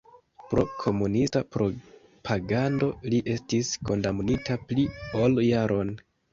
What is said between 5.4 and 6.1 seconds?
jaron.